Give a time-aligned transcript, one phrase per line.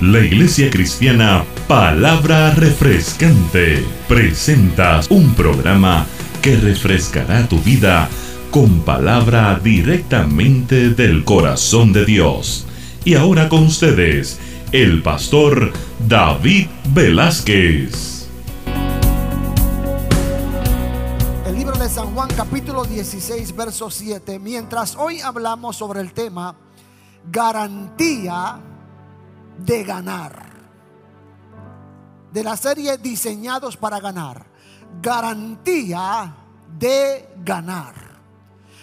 [0.00, 6.06] La Iglesia Cristiana Palabra Refrescante presenta un programa
[6.40, 8.08] que refrescará tu vida
[8.52, 12.64] con palabra directamente del corazón de Dios.
[13.04, 14.38] Y ahora con ustedes,
[14.70, 15.72] el pastor
[16.06, 18.28] David Velázquez.
[21.44, 24.38] El libro de San Juan capítulo 16, verso 7.
[24.38, 26.54] Mientras hoy hablamos sobre el tema
[27.32, 28.60] garantía
[29.58, 30.46] de ganar.
[32.32, 34.46] De la serie Diseñados para ganar.
[35.02, 36.34] Garantía
[36.78, 37.94] de ganar.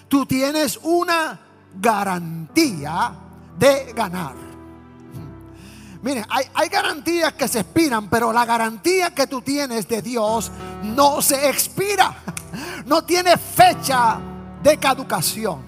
[0.07, 1.39] Tú tienes una
[1.79, 3.13] garantía
[3.57, 4.35] de ganar.
[6.01, 10.51] Mire, hay, hay, garantías que se expiran, pero la garantía que tú tienes de Dios
[10.83, 12.15] no se expira.
[12.85, 14.17] No tiene fecha
[14.63, 15.64] de caducación.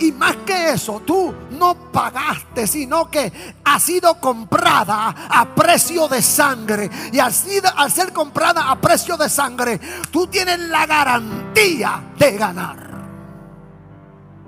[0.00, 3.30] Y más que eso, tú no pagaste, sino que
[3.62, 6.90] ha sido comprada a precio de sangre.
[7.12, 7.34] Y al,
[7.76, 9.78] al ser comprada a precio de sangre,
[10.10, 12.90] tú tienes la garantía de ganar.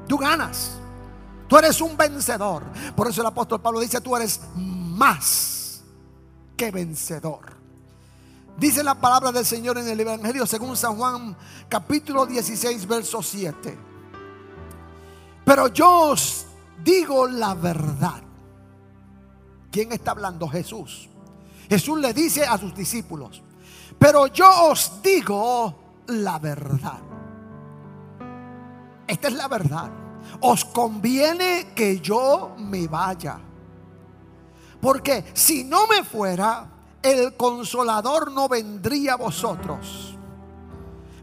[0.08, 0.72] Tú ganas.
[1.46, 2.64] Tú eres un vencedor.
[2.96, 5.82] Por eso el apóstol Pablo dice, tú eres más
[6.56, 7.52] que vencedor.
[8.56, 11.36] Dice la palabra del Señor en el Evangelio según San Juan
[11.68, 13.91] capítulo 16, verso 7.
[15.44, 16.46] Pero yo os
[16.82, 18.22] digo la verdad.
[19.70, 20.48] ¿Quién está hablando?
[20.48, 21.08] Jesús.
[21.68, 23.42] Jesús le dice a sus discípulos,
[23.98, 27.00] pero yo os digo la verdad.
[29.06, 29.90] Esta es la verdad.
[30.40, 33.38] Os conviene que yo me vaya.
[34.80, 36.68] Porque si no me fuera,
[37.02, 40.16] el consolador no vendría a vosotros.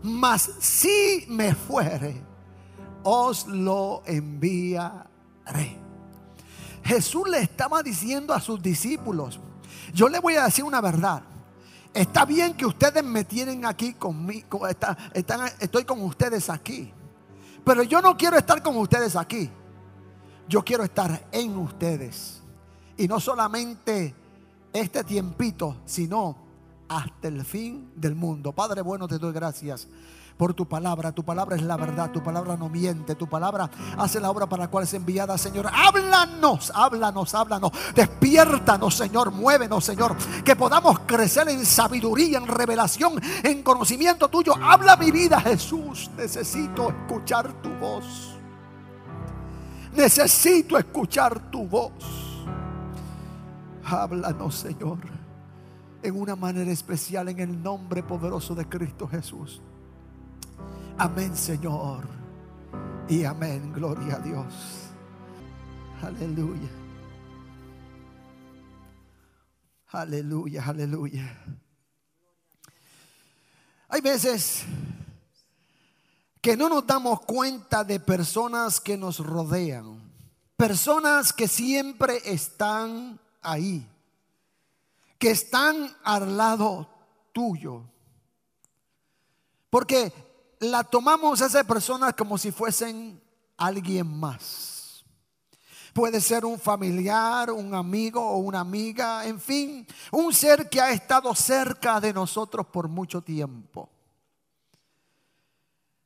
[0.04, 2.29] Mas si me fuere,
[3.04, 5.78] os lo enviaré.
[6.84, 9.40] Jesús le estaba diciendo a sus discípulos,
[9.94, 11.24] yo le voy a decir una verdad.
[11.94, 16.94] Está bien que ustedes me tienen aquí conmigo, estoy con ustedes aquí.
[17.64, 19.50] Pero yo no quiero estar con ustedes aquí.
[20.48, 22.42] Yo quiero estar en ustedes.
[22.98, 24.16] Y no solamente
[24.74, 26.36] este tiempito, sino
[26.90, 28.52] hasta el fin del mundo.
[28.52, 29.88] Padre bueno, te doy gracias
[30.40, 31.12] por tu palabra.
[31.12, 34.64] Tu palabra es la verdad, tu palabra no miente, tu palabra hace la obra para
[34.64, 35.68] la cual es enviada, Señor.
[35.68, 37.72] Háblanos, háblanos, háblanos.
[37.94, 40.16] Despiértanos, Señor, muévenos, Señor.
[40.46, 44.54] Que podamos crecer en sabiduría, en revelación, en conocimiento tuyo.
[44.62, 46.10] Habla mi vida, Jesús.
[46.16, 48.40] Necesito escuchar tu voz.
[49.94, 51.92] Necesito escuchar tu voz.
[53.84, 55.19] Háblanos, Señor,
[56.02, 59.62] en una manera especial en el nombre poderoso de Cristo Jesús.
[60.98, 62.08] Amén, Señor.
[63.08, 63.72] Y amén.
[63.74, 64.54] Gloria a Dios.
[66.02, 66.70] Aleluya.
[69.92, 71.46] Aleluya, aleluya.
[73.90, 74.64] Hay veces
[76.42, 80.00] que no nos damos cuenta de personas que nos rodean.
[80.56, 83.88] Personas que siempre están ahí.
[85.20, 86.90] Que están al lado
[87.32, 87.84] tuyo.
[89.70, 90.12] Porque
[90.60, 93.22] la tomamos a esa persona como si fuesen
[93.58, 95.04] alguien más.
[95.94, 100.92] Puede ser un familiar, un amigo o una amiga, en fin, un ser que ha
[100.92, 103.90] estado cerca de nosotros por mucho tiempo.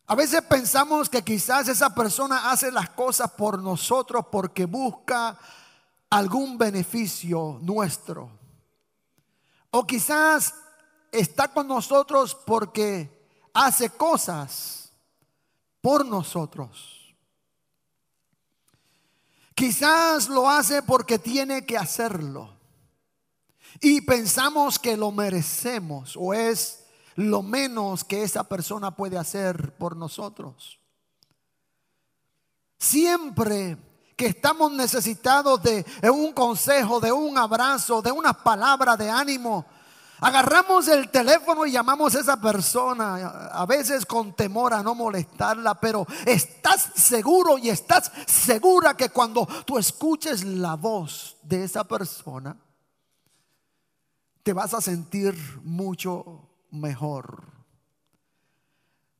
[0.05, 5.37] A veces pensamos que quizás esa persona hace las cosas por nosotros porque busca
[6.09, 8.42] algún beneficio nuestro.
[9.75, 10.53] O quizás
[11.11, 13.09] está con nosotros porque
[13.55, 14.91] hace cosas
[15.81, 17.15] por nosotros.
[19.55, 22.53] Quizás lo hace porque tiene que hacerlo.
[23.81, 26.83] Y pensamos que lo merecemos o es
[27.15, 30.79] lo menos que esa persona puede hacer por nosotros.
[32.77, 33.75] Siempre
[34.15, 39.65] que estamos necesitados de un consejo, de un abrazo, de una palabra de ánimo,
[40.23, 45.75] Agarramos el teléfono y llamamos a esa persona, a veces con temor a no molestarla,
[45.81, 52.55] pero estás seguro y estás segura que cuando tú escuches la voz de esa persona,
[54.43, 57.43] te vas a sentir mucho mejor.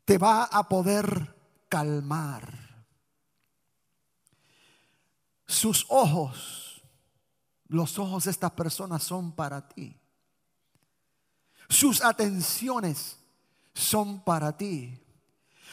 [0.06, 1.35] Te va a poder
[1.67, 2.62] calmar.
[5.63, 6.83] Sus ojos,
[7.69, 9.98] los ojos de estas personas son para ti.
[11.69, 13.15] Sus atenciones
[13.74, 15.00] son para ti.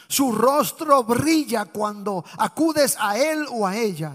[0.07, 4.13] Su rostro brilla cuando acudes a él o a ella.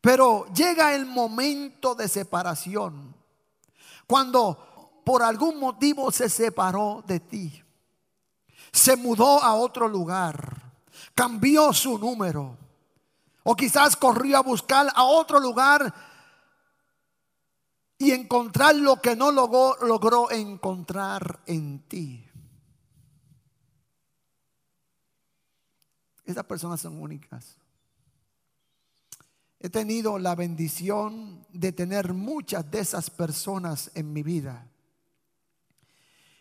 [0.00, 3.14] Pero llega el momento de separación.
[4.06, 7.62] Cuando por algún motivo se separó de ti.
[8.72, 10.72] Se mudó a otro lugar.
[11.14, 12.59] Cambió su número.
[13.42, 15.94] O quizás corrió a buscar a otro lugar
[17.98, 22.26] y encontrar lo que no logró, logró encontrar en ti.
[26.24, 27.56] Esas personas son únicas.
[29.58, 34.66] He tenido la bendición de tener muchas de esas personas en mi vida.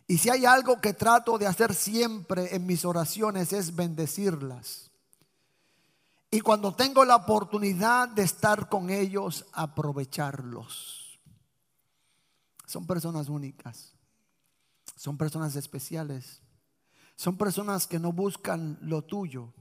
[0.08, 4.89] Y si hay algo que trato de hacer siempre en mis oraciones es bendecirlas.
[6.32, 11.20] Y cuando tengo la oportunidad de estar con ellos, aprovecharlos.
[12.66, 13.94] Son personas únicas.
[14.96, 16.42] Son personas especiales.
[17.16, 19.54] Son personas que no buscan lo tuyo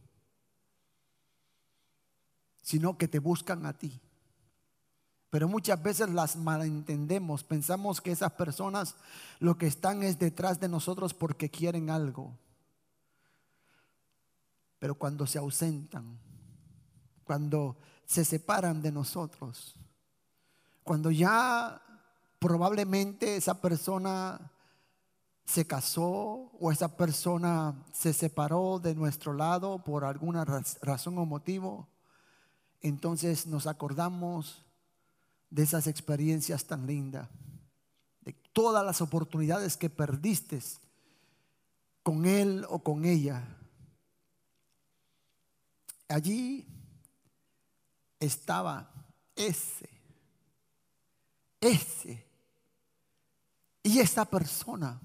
[2.68, 3.98] sino que te buscan a ti.
[5.30, 8.94] Pero muchas veces las malentendemos, pensamos que esas personas
[9.40, 12.38] lo que están es detrás de nosotros porque quieren algo.
[14.78, 16.18] Pero cuando se ausentan,
[17.28, 17.76] cuando
[18.06, 19.74] se separan de nosotros,
[20.82, 21.78] cuando ya
[22.38, 24.50] probablemente esa persona
[25.44, 30.46] se casó o esa persona se separó de nuestro lado por alguna
[30.80, 31.86] razón o motivo,
[32.80, 34.64] entonces nos acordamos
[35.50, 37.28] de esas experiencias tan lindas,
[38.22, 40.62] de todas las oportunidades que perdiste
[42.02, 43.54] con él o con ella.
[46.08, 46.66] Allí
[48.20, 48.90] estaba
[49.34, 49.88] ese,
[51.60, 52.26] ese
[53.82, 55.00] y esa persona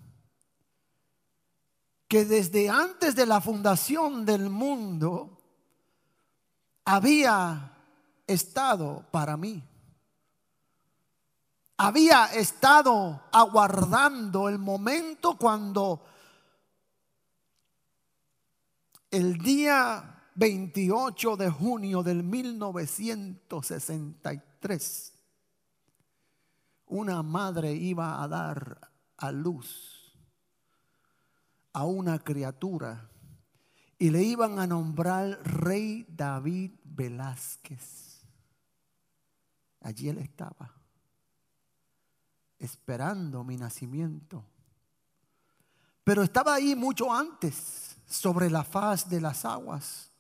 [2.08, 5.38] que desde antes de la fundación del mundo
[6.86, 7.72] había
[8.28, 9.64] estado para mí.
[11.78, 16.06] Había estado aguardando el momento cuando
[19.10, 25.14] el día 28 de junio del 1963
[26.94, 30.16] una madre iba a dar a luz
[31.74, 33.10] a una criatura
[33.98, 38.22] y le iban a nombrar Rey David Velázquez.
[39.82, 40.72] Allí él estaba,
[42.60, 44.46] esperando mi nacimiento.
[46.04, 50.12] Pero estaba ahí mucho antes, sobre la faz de las aguas.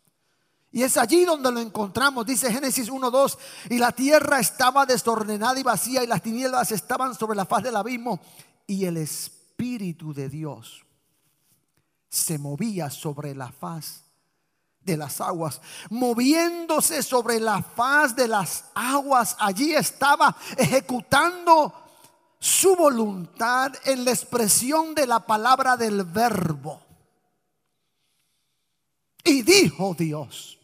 [0.73, 3.37] Y es allí donde lo encontramos, dice Génesis 1.2,
[3.69, 7.75] y la tierra estaba desordenada y vacía y las tinieblas estaban sobre la faz del
[7.75, 8.19] abismo
[8.65, 10.83] y el Espíritu de Dios
[12.09, 14.03] se movía sobre la faz
[14.81, 15.61] de las aguas,
[15.91, 19.35] moviéndose sobre la faz de las aguas.
[19.39, 21.71] Allí estaba ejecutando
[22.39, 26.81] su voluntad en la expresión de la palabra del verbo.
[29.23, 30.59] Y dijo Dios,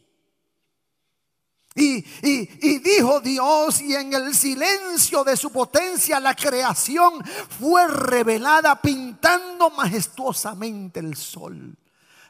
[1.79, 7.23] y, dijo Dios, y en el silencio de su potencia la creación
[7.59, 11.77] fue revelada pintando majestuosamente el sol,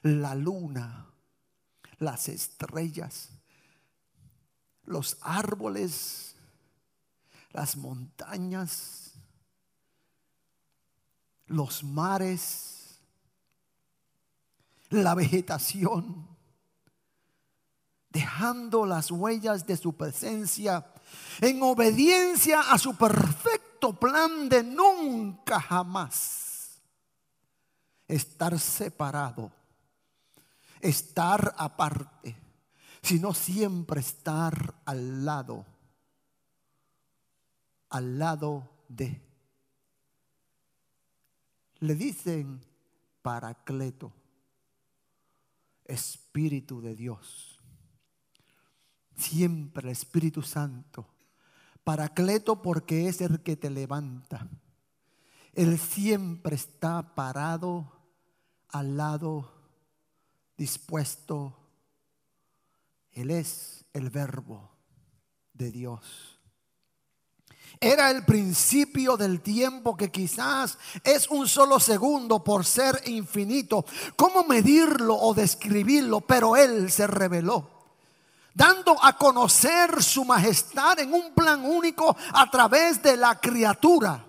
[0.04, 1.07] la luna,
[1.98, 3.30] las estrellas,
[4.86, 6.36] los árboles,
[7.51, 9.13] las montañas,
[11.48, 13.00] los mares,
[14.89, 16.28] la vegetación
[18.10, 20.86] dejando las huellas de su presencia
[21.42, 26.82] en obediencia a su perfecto plan de nunca jamás
[28.08, 29.51] estar separado,
[30.82, 32.36] estar aparte,
[33.01, 35.66] sino siempre estar al lado,
[37.89, 39.22] al lado de.
[41.82, 42.60] Le dicen
[43.22, 44.12] Paracleto,
[45.86, 47.59] Espíritu de Dios
[49.19, 51.07] siempre el Espíritu Santo.
[51.83, 54.47] Paracleto porque es el que te levanta.
[55.53, 57.91] Él siempre está parado
[58.69, 59.51] al lado,
[60.57, 61.57] dispuesto.
[63.11, 64.69] Él es el verbo
[65.53, 66.39] de Dios.
[67.81, 73.85] Era el principio del tiempo que quizás es un solo segundo por ser infinito.
[74.15, 76.21] ¿Cómo medirlo o describirlo?
[76.21, 77.78] Pero Él se reveló
[78.60, 84.25] dando a conocer su majestad en un plan único a través de la criatura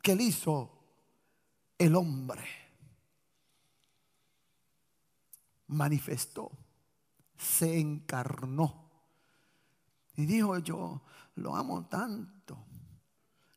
[0.00, 0.70] que él hizo
[1.76, 2.44] el hombre.
[5.66, 6.52] Manifestó,
[7.36, 8.92] se encarnó,
[10.14, 11.02] Y dijo, yo
[11.34, 12.64] lo amo tanto.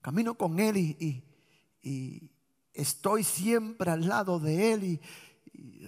[0.01, 1.23] Camino con Él y,
[1.83, 2.31] y
[2.73, 5.01] estoy siempre al lado de Él y,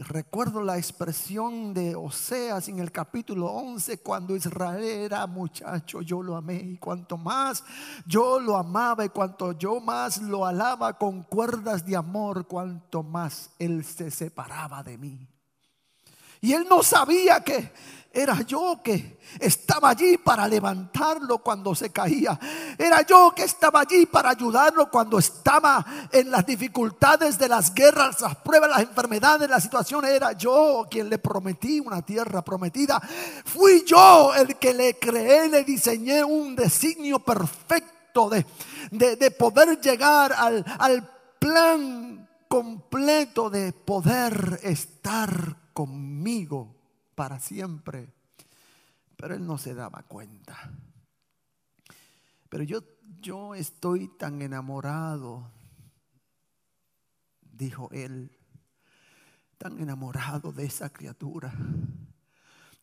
[0.08, 6.36] recuerdo la expresión de Oseas en el capítulo 11, cuando Israel era muchacho, yo lo
[6.36, 7.64] amé y cuanto más
[8.06, 13.52] yo lo amaba y cuanto yo más lo alaba con cuerdas de amor, cuanto más
[13.60, 15.39] Él se separaba de mí.
[16.42, 17.72] Y Él no sabía que
[18.12, 22.40] era yo que estaba allí para levantarlo cuando se caía.
[22.78, 28.20] Era yo que estaba allí para ayudarlo cuando estaba en las dificultades de las guerras,
[28.22, 30.12] las pruebas, las enfermedades, las situaciones.
[30.12, 33.00] Era yo quien le prometí una tierra prometida.
[33.46, 38.46] Fui yo el que le creé, le diseñé un designio perfecto de,
[38.92, 46.76] de, poder llegar al, al plan completo de poder estar conmigo
[47.16, 48.14] para siempre.
[49.16, 50.74] Pero él no se daba cuenta.
[52.50, 52.84] Pero yo,
[53.22, 55.50] yo estoy tan enamorado,
[57.42, 58.30] dijo él,
[59.58, 61.54] tan enamorado de esa criatura,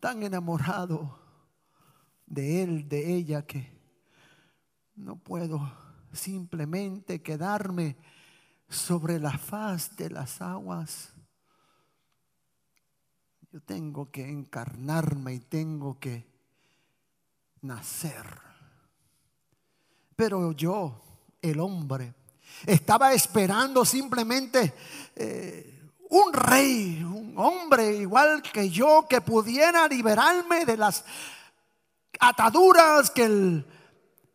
[0.00, 1.18] tan enamorado
[2.24, 3.78] de él, de ella, que
[4.94, 5.70] no puedo
[6.14, 7.98] simplemente quedarme
[8.70, 11.12] sobre la faz de las aguas
[13.52, 16.26] yo tengo que encarnarme y tengo que
[17.62, 18.26] nacer.
[20.14, 21.00] Pero yo,
[21.42, 22.14] el hombre,
[22.64, 24.74] estaba esperando simplemente
[25.14, 31.04] eh, un rey, un hombre igual que yo, que pudiera liberarme de las
[32.18, 33.66] ataduras que el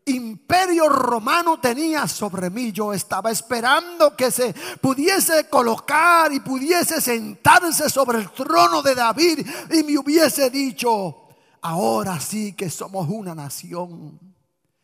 [0.05, 2.71] imperio romano tenía sobre mí.
[2.71, 9.45] Yo estaba esperando que se pudiese colocar y pudiese sentarse sobre el trono de David
[9.71, 11.27] y me hubiese dicho,
[11.61, 14.19] ahora sí que somos una nación.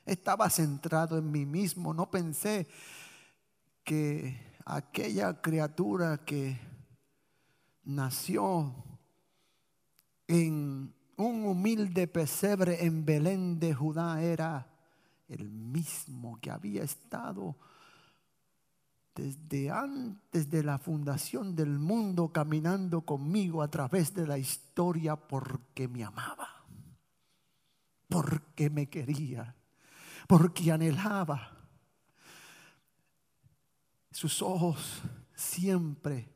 [0.05, 2.67] Estaba centrado en mí mismo, no pensé
[3.83, 6.59] que aquella criatura que
[7.83, 8.73] nació
[10.27, 14.67] en un humilde pesebre en Belén de Judá era
[15.27, 17.57] el mismo que había estado
[19.15, 25.87] desde antes de la fundación del mundo caminando conmigo a través de la historia porque
[25.87, 26.63] me amaba,
[28.07, 29.55] porque me quería,
[30.27, 31.51] porque anhelaba.
[34.11, 35.01] Sus ojos
[35.35, 36.31] siempre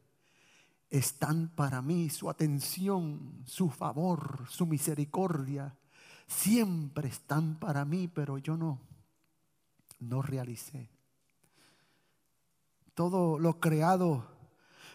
[0.89, 5.75] están para mí, su atención, su favor, su misericordia
[6.31, 8.79] siempre están para mí, pero yo no,
[10.00, 10.89] no realicé.
[12.93, 14.25] Todo lo creado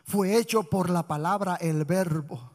[0.05, 2.53] fue hecho por la palabra, el verbo.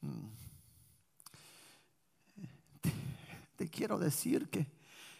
[0.00, 0.28] Mm.
[3.56, 4.64] Te, quiero decir que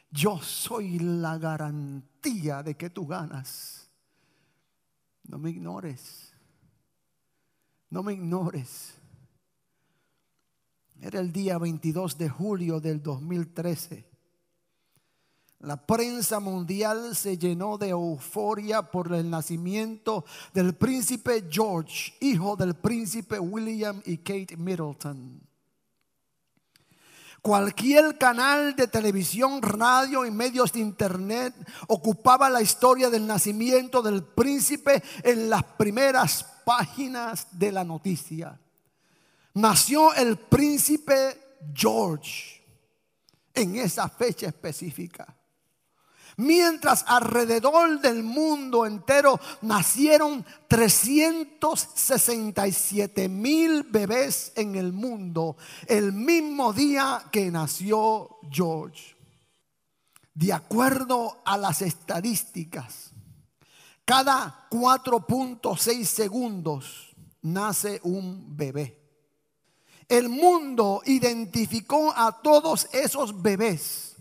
[0.09, 3.91] yo soy la garantía de que tú ganas.
[5.25, 6.32] No me ignores.
[7.93, 8.95] No me ignores.
[10.99, 14.09] Era el día 22 de julio del 2013.
[15.59, 22.77] La prensa mundial se llenó de euforia por el nacimiento del príncipe George, hijo del
[22.77, 25.43] príncipe William y Kate Middleton.
[27.43, 31.53] Cualquier canal de televisión, radio y medios de internet
[31.89, 38.61] ocupaba la historia del nacimiento del príncipe en las primeras páginas de la noticia.
[39.55, 42.63] Nació el príncipe George
[43.53, 45.37] en esa fecha específica.
[46.37, 57.25] Mientras alrededor del mundo entero nacieron 367 mil bebés en el mundo el mismo día
[57.31, 59.15] que nació George.
[60.35, 63.11] De acuerdo a las estadísticas,
[64.07, 68.99] cada 4.6 segundos nace un bebé.
[70.09, 74.12] El mundo identificó a todos esos bebés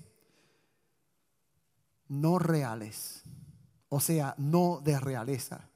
[2.12, 3.24] no reales,
[3.88, 5.70] o sea, no de realeza,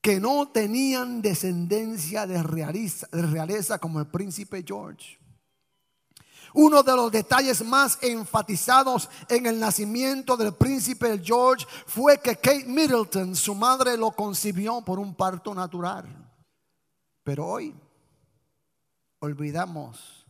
[0.00, 5.18] que no tenían descendencia de realeza, de realeza como el príncipe George.
[6.54, 12.64] Uno de los detalles más enfatizados en el nacimiento del príncipe George fue que Kate
[12.64, 16.06] Middleton, su madre, lo concibió por un parto natural.
[17.22, 17.74] Pero hoy
[19.18, 20.26] olvidamos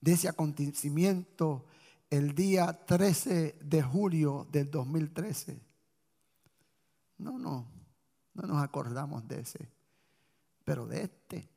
[0.00, 1.64] de ese acontecimiento
[2.10, 5.60] el día 13 de julio del 2013.
[7.18, 7.66] No, no,
[8.34, 9.70] no nos acordamos de ese,
[10.64, 11.48] pero de este,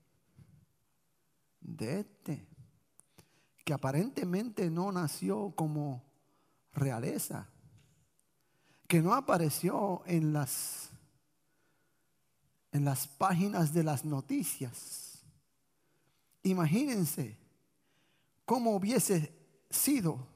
[1.62, 2.48] de este,
[3.66, 6.04] que aparentemente no nació como
[6.74, 7.50] realeza,
[8.88, 10.92] que no apareció en las
[12.72, 15.24] en las páginas de las noticias.
[16.44, 17.38] Imagínense
[18.46, 19.34] cómo hubiese
[19.70, 20.28] sido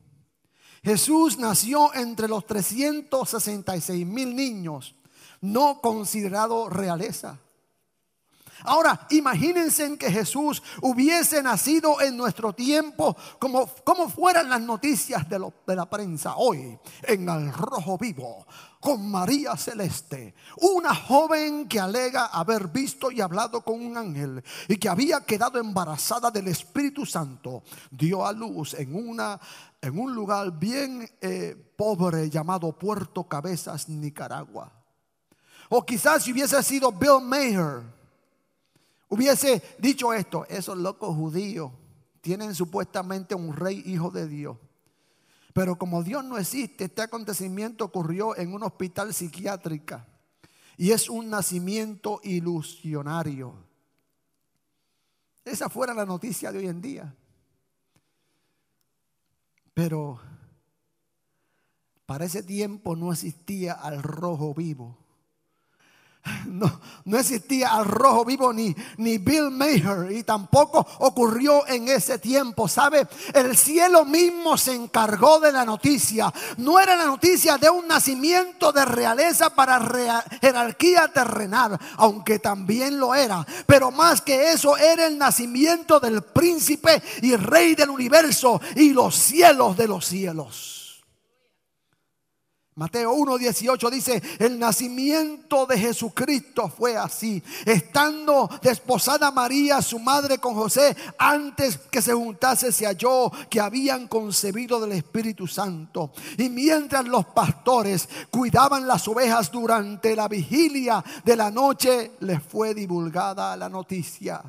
[0.84, 4.96] Jesús nació entre los 366 mil niños,
[5.42, 7.40] no considerado realeza.
[8.64, 15.52] Ahora, imagínense que Jesús hubiese nacido en nuestro tiempo como, como fueran las noticias de,
[15.66, 18.46] de la prensa hoy, en el rojo vivo,
[18.82, 24.76] con María Celeste, una joven que alega haber visto y hablado con un ángel y
[24.76, 29.40] que había quedado embarazada del Espíritu Santo, dio a luz en una
[29.82, 34.72] en un lugar bien eh, pobre llamado Puerto Cabezas, Nicaragua.
[35.70, 37.82] O quizás si hubiese sido Bill Maher,
[39.10, 41.72] hubiese dicho esto, esos locos judíos
[42.20, 44.58] tienen supuestamente un rey hijo de Dios.
[45.54, 50.02] Pero como Dios no existe, este acontecimiento ocurrió en un hospital psiquiátrico
[50.78, 53.54] y es un nacimiento ilusionario.
[55.44, 57.16] Esa fuera la noticia de hoy en día.
[59.74, 60.20] Pero
[62.06, 64.98] para ese tiempo no existía al rojo vivo.
[66.46, 72.20] No, no, existía al rojo vivo ni, ni Bill Maher y tampoco ocurrió en ese
[72.20, 72.68] tiempo.
[72.68, 73.08] ¿Sabe?
[73.34, 76.32] El cielo mismo se encargó de la noticia.
[76.58, 79.80] No era la noticia de un nacimiento de realeza para
[80.42, 83.46] jerarquía terrenal, aunque también lo era.
[83.66, 89.16] Pero más que eso era el nacimiento del príncipe y rey del universo y los
[89.16, 90.81] cielos de los cielos.
[92.82, 97.44] Mateo 1.18 dice, el nacimiento de Jesucristo fue así.
[97.64, 104.08] Estando desposada María, su madre, con José, antes que se juntase, se halló que habían
[104.08, 106.12] concebido del Espíritu Santo.
[106.40, 112.74] Y mientras los pastores cuidaban las ovejas durante la vigilia de la noche, les fue
[112.74, 114.42] divulgada la noticia.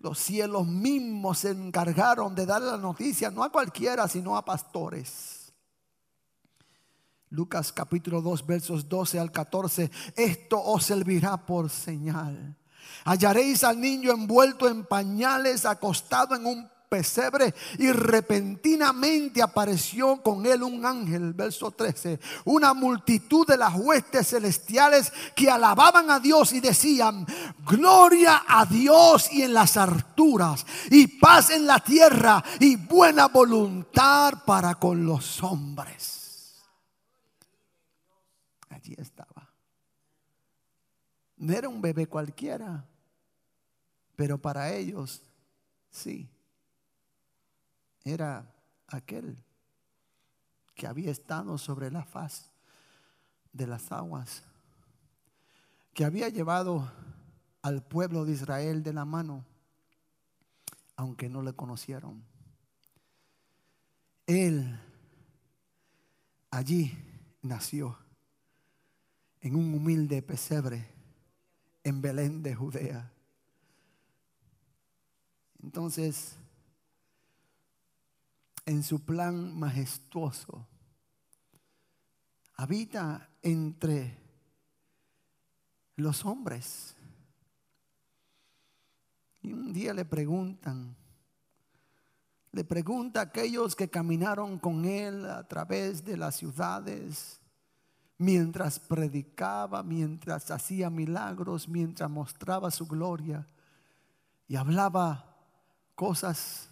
[0.00, 5.35] Los cielos mismos se encargaron de dar la noticia, no a cualquiera, sino a pastores.
[7.36, 9.90] Lucas capítulo 2 versos 12 al 14.
[10.16, 12.56] Esto os servirá por señal.
[13.04, 20.62] Hallaréis al niño envuelto en pañales, acostado en un pesebre y repentinamente apareció con él
[20.62, 26.60] un ángel, verso 13, una multitud de las huestes celestiales que alababan a Dios y
[26.60, 27.26] decían,
[27.66, 34.42] gloria a Dios y en las alturas y paz en la tierra y buena voluntad
[34.46, 36.15] para con los hombres
[38.98, 39.50] estaba.
[41.36, 42.86] No era un bebé cualquiera,
[44.14, 45.22] pero para ellos
[45.90, 46.28] sí.
[48.04, 48.50] era
[48.88, 49.36] aquel
[50.74, 52.50] que había estado sobre la faz
[53.52, 54.42] de las aguas,
[55.94, 56.90] que había llevado
[57.62, 59.44] al pueblo de Israel de la mano,
[60.94, 62.22] aunque no le conocieron.
[64.26, 64.78] Él
[66.50, 66.96] allí
[67.42, 67.98] nació,
[69.46, 70.84] en un humilde pesebre,
[71.84, 73.12] en Belén de Judea.
[75.62, 76.34] Entonces,
[78.64, 80.66] en su plan majestuoso,
[82.56, 84.18] habita entre
[85.94, 86.96] los hombres.
[89.42, 90.96] Y un día le preguntan,
[92.50, 97.40] le pregunta a aquellos que caminaron con él a través de las ciudades,
[98.18, 103.46] mientras predicaba, mientras hacía milagros, mientras mostraba su gloria
[104.48, 105.36] y hablaba
[105.94, 106.70] cosas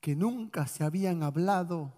[0.00, 1.92] que nunca se habían hablado.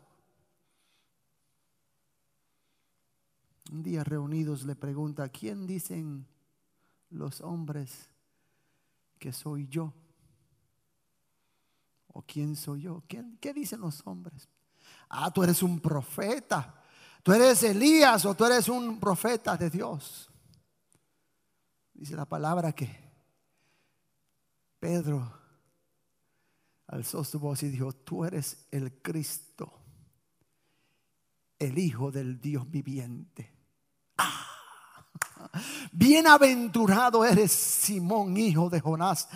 [3.72, 6.26] Un día reunidos le pregunta, ¿quién dicen
[7.08, 8.10] los hombres
[9.18, 9.92] que soy yo?
[12.08, 13.02] ¿O quién soy yo?
[13.08, 14.48] ¿Qué dicen los hombres?
[15.08, 16.83] Ah, tú eres un profeta.
[17.24, 20.30] Tú eres Elías o tú eres un profeta de Dios.
[21.94, 23.02] Dice la palabra que
[24.78, 25.32] Pedro
[26.88, 29.72] alzó su voz y dijo, tú eres el Cristo,
[31.58, 33.56] el Hijo del Dios viviente.
[34.18, 35.06] Ah,
[35.92, 39.30] bienaventurado eres Simón, hijo de Jonás.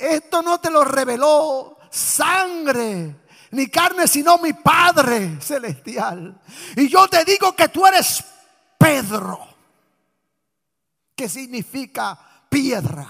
[0.00, 3.25] Esto no te lo reveló sangre
[3.56, 6.38] ni carne, sino mi Padre celestial.
[6.76, 8.22] Y yo te digo que tú eres
[8.78, 9.40] Pedro,
[11.14, 13.08] que significa piedra.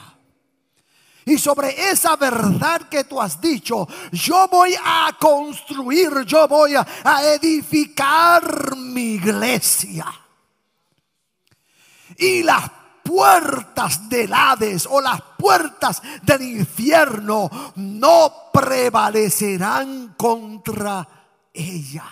[1.24, 6.86] Y sobre esa verdad que tú has dicho, yo voy a construir, yo voy a,
[7.34, 10.06] edificar mi iglesia.
[12.16, 12.70] Y las
[13.06, 21.06] puertas del Hades o las puertas del infierno no prevalecerán contra
[21.52, 22.04] ella.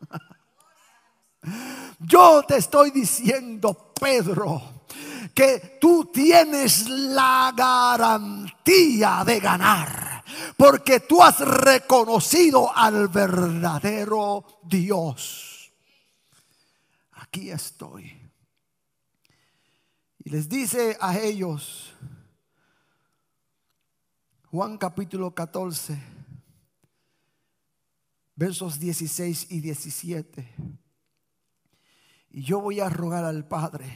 [2.00, 4.62] Yo te estoy diciendo, Pedro,
[5.34, 10.24] que tú tienes la garantía de ganar.
[10.56, 15.72] Porque tú has reconocido al verdadero Dios.
[17.12, 18.17] Aquí estoy.
[20.28, 21.94] Y les dice a ellos,
[24.50, 25.98] Juan capítulo 14,
[28.36, 30.54] versos 16 y 17.
[32.32, 33.90] Y yo voy a rogar al Padre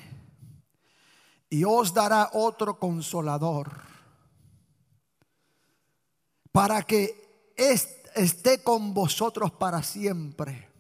[1.50, 3.82] y os dará otro consolador
[6.50, 7.52] para que
[8.14, 10.71] esté con vosotros para siempre.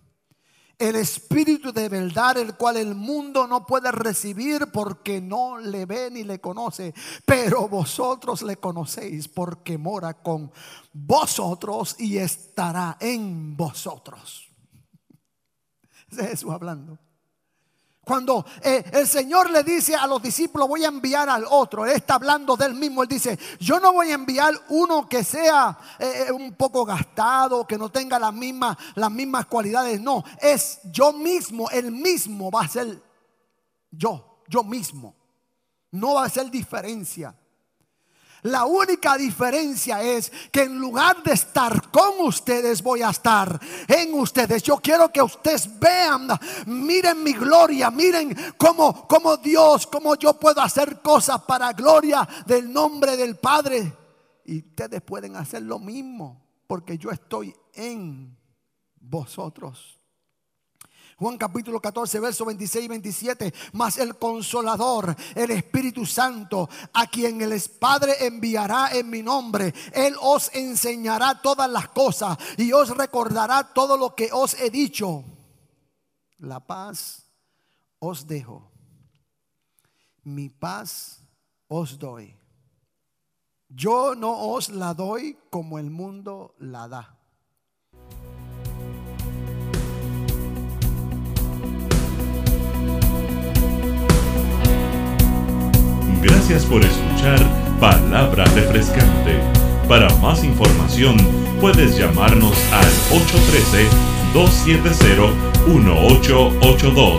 [0.82, 6.10] El Espíritu de verdad, el cual el mundo no puede recibir porque no le ve
[6.10, 6.92] ni le conoce,
[7.24, 10.50] pero vosotros le conocéis porque mora con
[10.92, 14.48] vosotros y estará en vosotros.
[16.10, 16.98] Es Jesús hablando.
[18.04, 21.92] Cuando eh, el Señor le dice a los discípulos, voy a enviar al otro, Él
[21.92, 26.24] está hablando del mismo, Él dice, yo no voy a enviar uno que sea eh,
[26.26, 31.12] eh, un poco gastado, que no tenga las mismas, las mismas cualidades, no, es yo
[31.12, 33.00] mismo, Él mismo va a ser
[33.92, 35.14] yo, yo mismo,
[35.92, 37.36] no va a ser diferencia.
[38.42, 44.14] La única diferencia es que en lugar de estar con ustedes, voy a estar en
[44.14, 44.64] ustedes.
[44.64, 46.26] Yo quiero que ustedes vean,
[46.66, 52.72] miren mi gloria, miren cómo, cómo Dios, cómo yo puedo hacer cosas para gloria del
[52.72, 53.92] nombre del Padre.
[54.44, 58.36] Y ustedes pueden hacer lo mismo, porque yo estoy en
[58.96, 60.01] vosotros.
[61.22, 63.54] Juan capítulo 14, verso 26 y 27.
[63.74, 70.16] Mas el consolador, el Espíritu Santo, a quien el Padre enviará en mi nombre, Él
[70.20, 75.22] os enseñará todas las cosas y os recordará todo lo que os he dicho.
[76.38, 77.30] La paz
[78.00, 78.72] os dejo.
[80.24, 81.22] Mi paz
[81.68, 82.36] os doy.
[83.68, 87.21] Yo no os la doy como el mundo la da.
[96.22, 97.38] Gracias por escuchar
[97.80, 99.40] Palabra Refrescante.
[99.88, 101.16] Para más información
[101.60, 102.86] puedes llamarnos al
[104.32, 107.16] 813-270-1882.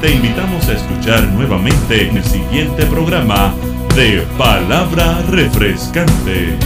[0.00, 3.54] Te invitamos a escuchar nuevamente en el siguiente programa
[3.94, 6.56] de Palabra Refrescante.